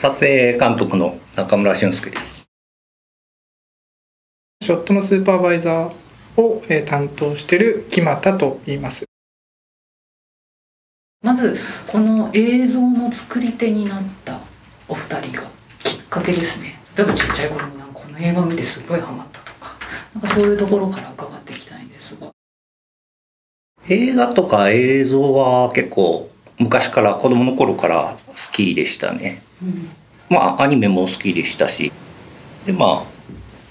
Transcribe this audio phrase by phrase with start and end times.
[0.00, 2.48] 撮影監督の中村俊介です。
[4.62, 9.04] ショットのスーパーバイザーを、えー担当している木俣と言います。
[11.20, 11.54] まず
[11.86, 14.40] この映像の作り手になった
[14.88, 15.42] お二人が
[15.84, 16.80] きっかけですね。
[16.96, 19.76] 例えばちっちゃい頃になんかこの映画を見てすごいハマったとか
[20.14, 22.30] なんかそういうところから伺っていきたいんですが。
[23.90, 29.42] 映画とか映像は結構昔から子供の頃から好きでしたね。
[30.28, 31.90] まあアニメも好きでしたし。
[32.66, 33.04] でまあ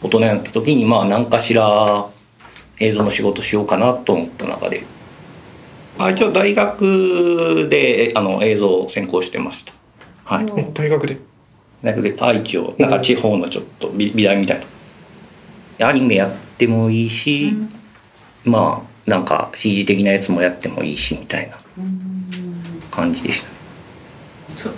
[0.02, 2.08] 大人になった時にまあ何かしら
[2.80, 4.84] 映像の仕事しようかなと思った中で。
[6.00, 9.74] まあ一応大学であの映像を専攻してました。
[10.26, 10.46] はい。
[10.74, 11.18] 大学で？
[11.84, 14.66] 大学で愛知をなんか地方のちょっと美美大みたい
[15.78, 15.88] な。
[15.90, 17.54] アニメやってもいいし、
[18.44, 21.58] まあなんか CG 的なやつもやってもいいしみたいな
[23.00, 23.50] 感じでした。
[23.50, 23.56] ね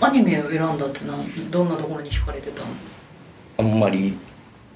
[0.02, 1.19] アニメを選んだってのは
[1.50, 2.67] どんなところに惹かれてたの？
[3.58, 4.16] あんまり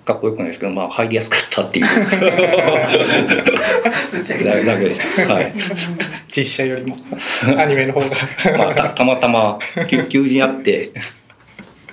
[0.03, 1.85] かっこよくないですけどまあ入りやすかったっていう。
[1.85, 1.91] は
[5.41, 5.53] い。
[6.35, 6.97] 実写よりも
[7.57, 8.07] アニメの方が。
[8.57, 10.91] まあたたまたま休休時あって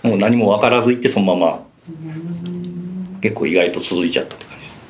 [0.03, 1.61] もう何も分からず行ってそのまま
[3.21, 4.81] 結構意外と続いちゃったって感じです。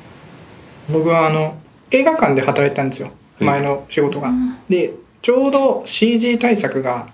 [0.89, 1.57] 僕はあの
[1.91, 3.07] 映画館で働いてたんですよ。
[3.07, 3.09] う
[3.43, 4.31] ん前の仕事が。
[4.69, 4.93] で
[5.23, 7.07] ちょうど CG 対策が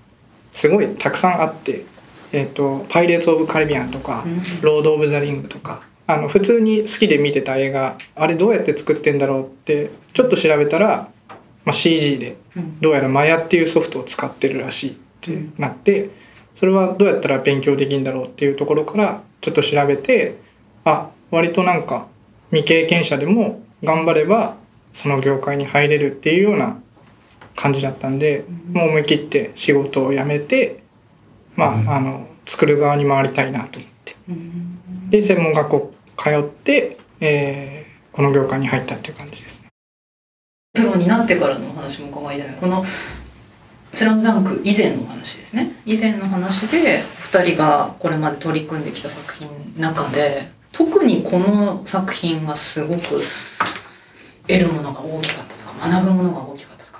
[0.51, 1.85] すごいたくさんあって
[2.33, 11.07] 「えー、とパイレーツ・オブ・カリビアン」とかうん「ロード・オブ・ザ・リング」とかあの普通に好きで見てた映画あれどうやって作ってんだろうってちょっと調べたら、
[11.65, 12.79] まあ、CG でうん。
[12.81, 16.09] どうやらマヤっていうソフトを使ってるらしいってなって
[16.55, 20.35] それはどうやったら勉強できるんだろうっていうところからちょっと調べて
[20.83, 22.07] あ割となんか
[22.49, 24.55] 未経験者でも頑張れば
[24.93, 26.81] その業界に入れるっていうような
[27.59, 30.79] 感じだったんでもう思い切って仕事を辞めて
[31.55, 31.89] まあ,、うん。
[31.89, 34.15] あの作る側に回りたいなと思って。
[34.29, 39.69] うんで専門学校通って、えーこの業界に入ったっていう感じですね。
[40.73, 42.83] プロになってからのお話も伺いたいこの
[43.93, 45.71] 「スラムダンク以前のお話ですね。
[45.85, 47.01] 以前の話で
[47.31, 49.47] 2人がこれまで取り組んできた作品
[49.77, 53.21] の中で特にこの作品がすごく
[54.47, 56.58] 得るものが大きかったとか学ぶものが大きかったとか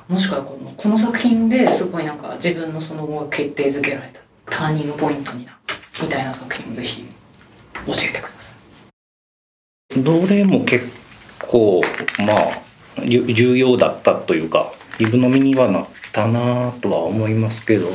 [0.09, 7.05] もしくはこのこの作品ですごいなんか自分のその後決定づけられたターニングポイントになったみたいな作品をぜひ
[7.85, 8.55] 教えてくださ
[9.95, 10.01] い。
[10.01, 10.87] どれも結
[11.47, 11.83] 構
[12.17, 12.61] まあ
[13.05, 17.85] 重要だったというか自分の身にはなったなとは思いますけど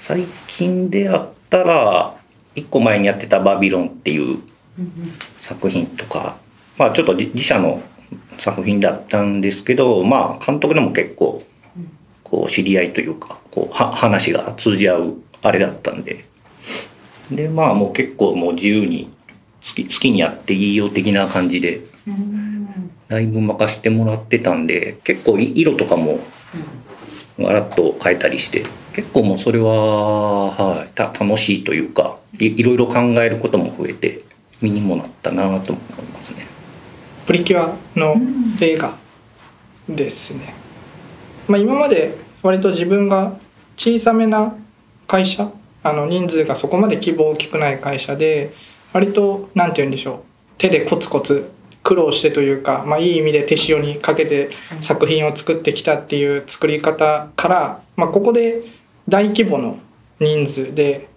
[0.00, 2.16] 最近であったら
[2.56, 4.40] 一個前にやってた「バビロン」っていう
[5.36, 6.38] 作品とか
[6.76, 7.80] まあちょっと自社の
[8.38, 11.42] 作品だったんですけどまあ監督でも結構
[12.22, 16.24] こう知り合いというかこうは話が通じ合うあれだったんで。
[17.30, 19.10] でまあもう結構もう自由に
[19.62, 21.82] 好き好きにやっていいよ的な感じで
[23.08, 26.20] だいぶ任してもらってたんで結構い色とかも
[27.38, 28.64] ガラッと変えたりして
[28.94, 34.20] 結構もうそれは、はい、た楽しいというかいいろいろ考えることも増えて
[34.60, 36.47] 身にもなったなと思いますね。
[37.28, 38.14] プリキュアの
[38.58, 38.96] 映画
[39.86, 40.54] ですね、
[41.46, 43.36] まあ、今まで割と自分が
[43.76, 44.56] 小さめな
[45.06, 45.52] 会社
[45.82, 48.54] あの人数がそこまで規模大きくない会社で
[48.94, 50.18] 割と何て言うんでしょう
[50.56, 51.50] 手でコツコツ
[51.82, 54.48] 苦労してというか、まあ、いい意味で手塩にかけて
[54.80, 58.62] 作品を作ってきたっていう作り方から、まあ、ここで
[59.06, 59.78] 大規模の
[60.18, 61.10] 人数で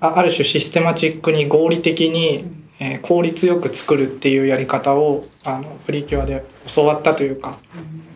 [0.00, 7.58] あある種システマチックに合理的に、えー効率よく作るっていうやり方をあのプリキュアで教わったというか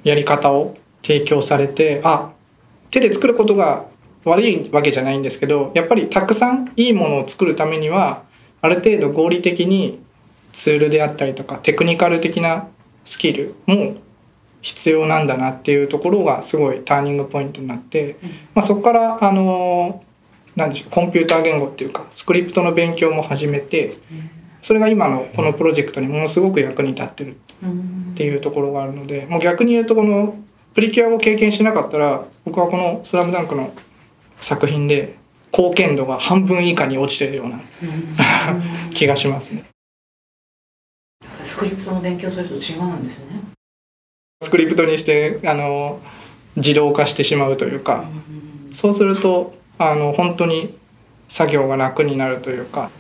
[0.04, 2.32] やり方を提供されてあ
[2.90, 3.86] 手で作ることが
[4.24, 8.22] 悪いわけじゃないんですけどやっぱりたくさんいいものを作るためには
[8.60, 10.00] ある程度合理的に
[10.52, 12.68] ツールであったりとかテクニカル的な
[13.04, 13.96] スキルも
[14.60, 18.16] 必要なんだなっていうところがすごいターニングポイントになって、
[18.54, 20.02] まあ、そこからあの
[20.54, 23.94] なんでしょうコンピューター言語っていうかスクリプトの勉強も始めて
[24.62, 30.36] それが今のこのプロジェクトにものすごく役に立ってるっていうところがあるのでもう逆に言うとこの
[30.74, 33.74] プリキュアを経験しなかったら僕はこの「スラムダンクの
[34.40, 35.16] 作品で
[35.52, 37.60] 貢献度が半分以下に落ちてるような
[38.94, 39.64] 気がしますね。
[41.44, 43.26] スクリプトの勉強すると違うんですね。
[44.42, 46.00] スクリプトにしてあの
[46.56, 48.04] 自動化してしまうというか
[48.72, 50.74] そうするとあの本当に
[51.28, 52.90] 作業が楽になるというか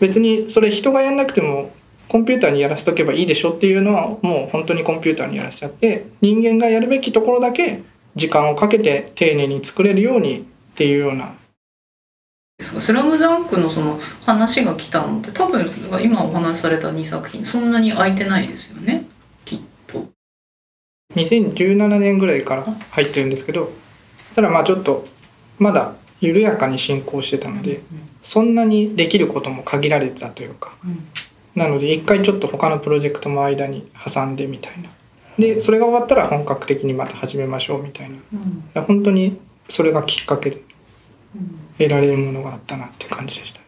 [0.00, 1.72] 別にそれ人がやんなくても
[2.08, 7.82] コンピューターにやらせとけばいいでしょっていうのはもう本当にコンピューターにやらせちゃって人間がやるべきところだけ
[8.14, 10.42] 時間をかけて丁寧に作れるようにっ
[10.74, 11.34] ていうような。
[12.60, 15.68] スラムダンクのその話が来たのって多分
[16.00, 19.04] 今お話しされた2作品そんなに空いてないですよね？
[19.44, 20.04] きっと。
[21.16, 23.72] 2017年ぐらいから入ってるんですけど
[24.36, 25.06] ただまあちょっと
[25.58, 27.80] まだ緩やかに進行してたので
[28.22, 30.72] そんなにできることも限られてたというか。
[31.54, 34.88] なので一回ちょっと他のプロジェクトも間に挟んでみたいな。
[35.38, 38.10] でそれが終わったら本格的にまた始めましょうみたい
[38.74, 38.82] な。
[38.82, 39.38] 本当に
[39.68, 40.58] それがきっかけで
[41.78, 43.60] 得られるものがあったなって感じでした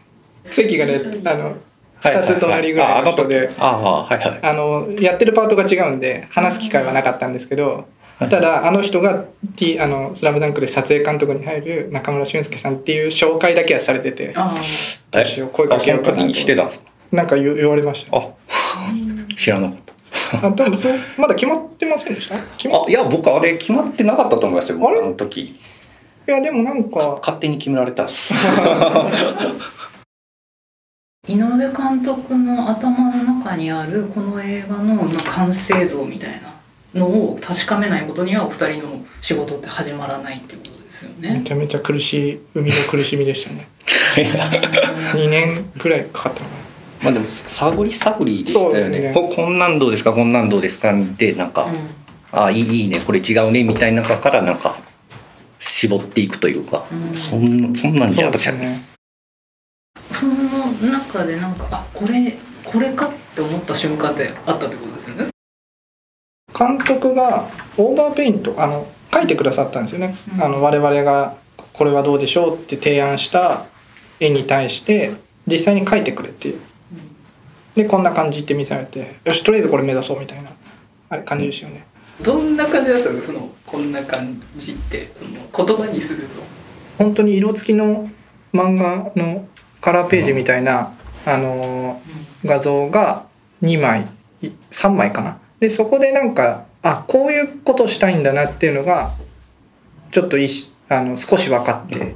[0.50, 0.94] 席がね
[1.25, 1.56] あの
[2.02, 4.38] 2つ隣ぐらいの人でああはいはい。
[4.42, 9.24] あのやってるパートが違うんで話す機会はなかったんですけどただあの人が
[9.56, 14.54] 「T あのスラムダンクで撮影監督に入る中村俊輔さんっていう紹介だけはされててあ
[15.10, 16.32] どうしよう声かけようかなと。
[16.34, 16.70] してた
[17.12, 18.16] なんか言言われました。
[18.16, 18.22] あ。
[19.36, 19.78] 知らなかっ
[20.40, 20.46] た。
[20.48, 22.38] あ多分そうまだ決まってませんでした？
[22.56, 25.00] 決まあいや僕あれ決まってなかったと思いますよ僕あれ？
[25.02, 25.42] あの時。
[25.42, 25.54] い
[26.26, 28.04] やでもなんか勝手に決められた。
[28.04, 28.32] んです
[31.28, 36.56] 井上監督の頭の中にあるこの映画のまあ完成像みたいな
[36.94, 41.38] のを確かめないことにはお二人の仕事って始まらないってことですよね。
[41.38, 43.69] めちゃめちゃ苦しい生みの苦しみでしたね。
[45.15, 46.55] 2年くらいかかったのか
[47.03, 48.83] まあでも探り探りでしたよね。
[48.83, 49.12] そうですね。
[49.15, 50.12] ここんなんどうですか？
[50.12, 50.94] こんなんどうですか？
[51.19, 51.69] でなんか、
[52.33, 53.00] あいいいいね。
[53.00, 53.62] これ違うね。
[53.65, 54.77] みたいな中からなんか
[55.59, 57.17] 絞っていくというか、うん。
[57.17, 58.81] そんそんなんなそうじゃ私はですね。
[60.12, 60.33] その
[60.91, 62.35] 中でなんかあこれ
[62.65, 64.95] これかって思った瞬間ってあったってこと？
[66.56, 70.43] 監督がオーバーペイントあの書いてくださったんですよね、うん。
[70.43, 71.37] あの我々が
[71.73, 73.67] これはどうでしょうって提案した
[74.20, 75.12] 絵に対して
[75.47, 76.61] 実際に書いてくれっていう。
[77.75, 80.49] でこんな感じって見せられてよしとりあえずこれ目指そうみたいな
[81.11, 81.85] あれ感じですよね。
[82.23, 85.12] どんな感じだったのそのこんな感じって。
[85.19, 85.25] そ
[85.61, 86.43] の言葉にすると。
[86.97, 88.09] 本当に色付きの
[88.55, 89.47] 漫画の
[89.82, 90.94] カラーページみたいな、
[91.26, 92.17] あのー
[92.47, 93.25] 画像が
[93.62, 94.06] 2枚
[94.41, 99.12] い3枚かなでそこでなんかあこういうことしたいんだなっていうのが
[100.11, 102.14] ちょっといしあの少し分かって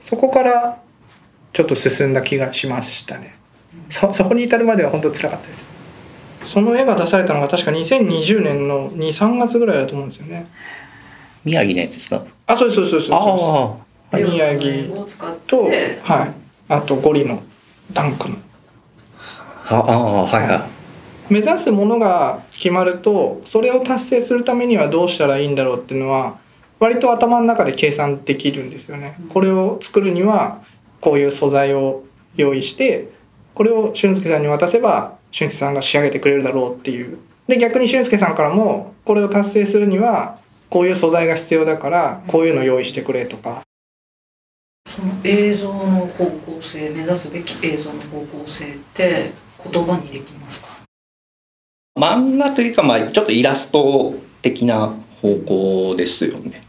[0.00, 0.80] そこから
[1.52, 3.34] ちょっと進んだ気がしましたね。
[3.88, 5.66] そそこに至るまでは本当辛かったです。
[6.44, 10.46] その絵が出されたのが確か2020年の23月ぐらいだと思うんですよね。
[11.44, 12.22] 宮城のやつですか？
[12.46, 13.14] あそうですそうそうです。
[13.14, 13.76] あ
[14.12, 15.40] あ宮城を使って。
[15.48, 15.72] と、はい、
[16.68, 17.42] あとゴリの
[17.92, 18.36] ダンクの。
[19.70, 20.77] ああはいはい
[21.30, 26.38] 目指すものが決まるとそれを達成するためにはどうしたらいいんだろうっていうのは
[26.78, 29.16] 割と頭の中で計算できるんですよね。
[29.30, 30.62] これを作るには
[31.00, 32.04] こういう素材を
[32.36, 33.08] 用意して
[33.54, 37.18] これを俊介さんに渡せば俊介さんが仕上げてくれるだろうっていう。
[37.48, 40.38] で逆に俊介さんからもこれを達成するには
[40.70, 43.62] こういう素材が必要だからこういうの用意してくれとか
[44.86, 49.32] その映像の方向性目指すべき映像の方向性って
[49.72, 50.67] 言葉にできますか？
[51.98, 56.62] 漫画というかまあちょっとイラスト的な方向ですよね。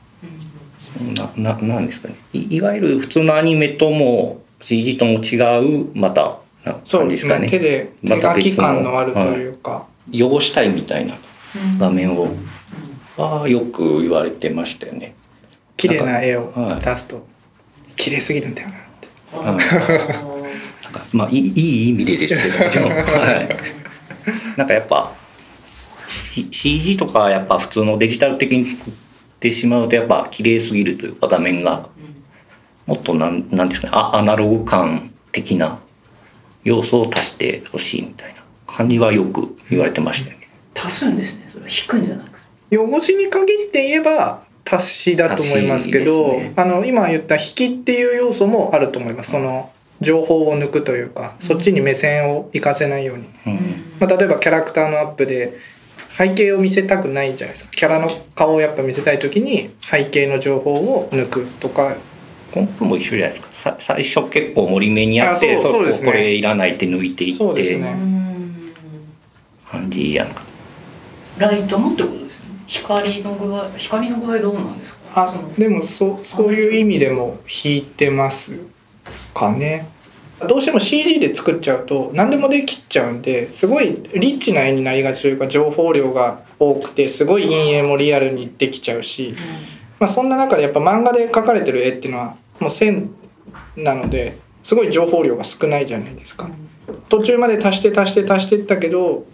[1.16, 2.16] なななんですかね。
[2.34, 5.38] いいわゆる普通のアニメとも CG とも違
[5.84, 7.50] うまたなそうですかね。
[7.50, 11.16] 手で手書き感のあるというか、汚したいみたいな
[11.78, 12.28] 画面を
[13.18, 15.16] はよく言われてましたよね。
[15.78, 16.84] 綺麗な絵をはい。
[16.84, 17.26] 出すと
[17.96, 19.08] 綺麗すぎるんだよなって。
[19.38, 20.50] はい。
[20.84, 25.14] なんかまあいいいい意味でですけど はい、なんかやっぱ
[26.30, 28.94] CG とかやっぱ普通のデジタル的に作っ
[29.40, 31.90] てしまうとやっぱ綺麗すぎるというか画面が。
[32.90, 35.78] もっとなんなんですかねあアナログ感的な
[36.64, 40.50] 要素を足してほしいみたいな感じはよく言われてましたよね。
[40.76, 41.70] 足すんですねそれは。
[41.70, 42.78] 引くんじゃなくて。
[42.78, 46.54] 汚しに限って言えば足しだと思いますけどね。
[46.56, 49.32] あの今言った引きっていう要素もあると思います。
[49.32, 49.72] その
[50.02, 53.84] 情報を抜くというかそっちに目線を活かせないように、うん。
[54.00, 55.60] まあ、例えばキャラクターのアップで
[56.18, 57.72] 背景を見せたくないじゃないですか。
[57.72, 61.96] キャラの顔をやっぱ見せたい時に背景の情報を抜くとか。
[62.52, 63.48] コンプも一緒じゃないですか。
[63.52, 66.12] さ最初結構盛り目にやってあそうそうですね。
[66.12, 67.38] これいらないって抜いていって。
[67.38, 67.96] そうですね。
[69.66, 70.44] 感じじゃんか。
[71.38, 72.60] ライトもってことですよね。
[72.66, 75.00] 光の具合光の具合どうなんですか？
[75.14, 78.54] あでもそそういう意味でも引いてます
[79.34, 79.88] かね
[80.48, 89.34] どうしても CG で作っちゃうと何でもできちゃうんですごいリッチな絵になりがちというか情報量が多くてすごい陰影もリアルにできちゃうし、
[90.00, 93.12] まあ、そんな中でやっぱ漫画で描かれてる絵っていうのはもう線
[93.76, 96.50] なのですごい情報量が少ないじゃないですか。
[97.08, 99.26] 途中まで足して足して足してったけど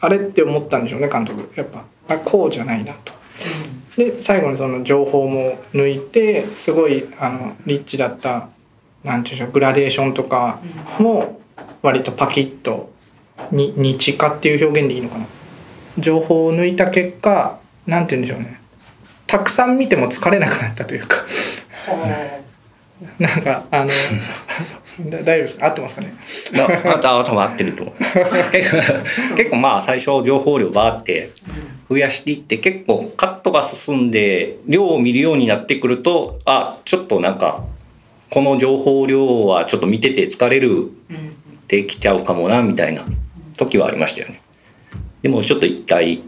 [0.00, 1.50] あれって思ったんでしょうね監督。
[1.56, 3.12] やっぱあこうじゃないなと。
[3.96, 8.48] で最後にその情報も抜いてすごいあのリッチだった
[9.06, 10.60] なんていうんでしょうグラデーションとか
[10.98, 11.40] も
[11.82, 12.92] 割とパキッと
[13.52, 15.26] に日化っていう表現でいいのかな。
[15.98, 18.60] 情報を抜いた結果なんて言うんでしょうね。
[19.26, 21.24] たくさん見ても疲れなくなったというか。
[23.18, 23.90] なんかあの
[25.10, 25.66] だ大丈夫ですか？
[25.66, 26.14] 合ってますかね？
[26.52, 27.82] だまた多分合ってると。
[27.84, 27.94] 思う
[28.50, 31.30] 結構結構まあ最初情報量バーって
[31.88, 37.64] 増やしていって結構カットが進んで量を見るようになってくるとあちょっとなんか
[38.30, 40.90] この情報量はちょっと見てて疲れるうん。
[41.68, 43.02] できちゃうかもなみたいな
[43.56, 44.40] 時はありましたよね。
[45.22, 46.22] でもちょっと一回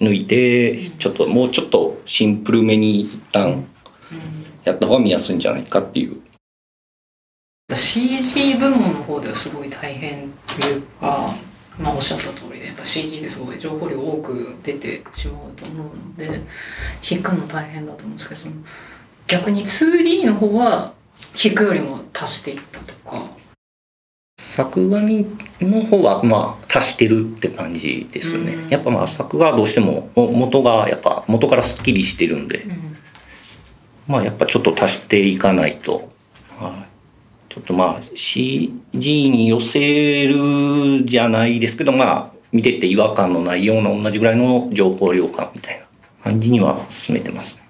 [0.00, 3.64] 抜いてちょっともうちょっとシンプルめに一旦
[4.64, 6.20] やった方が見やすいんじゃないかっていう。
[7.74, 10.30] CG 部門の方ではすごい大変
[10.60, 11.34] というか、
[11.78, 16.40] まあ、おっしゃった通りでやっぱ CG ですごい情報量多く出てしまうと思うので
[17.10, 18.40] 引くの大変だと思うんですけど
[19.26, 20.94] 逆に 2D の方は
[21.42, 23.22] 引くよりも足していったとか。
[24.38, 25.26] 作画に
[25.60, 28.68] の方はまあ足してるって感じですね、うん。
[28.68, 32.64] やっぱまあ作画はどうしてもも元がやっぱ元からすっきりしてるんで。
[34.06, 36.08] まあやっぱちょっと足していかないと、
[36.58, 36.86] は
[37.48, 38.70] い、ちょっとまあ CG
[39.30, 45.86] に寄せるじゃないですけどまあ見てて違和感のないような同じぐらいの情報量感みたいな
[46.22, 47.65] 感じには進めてますね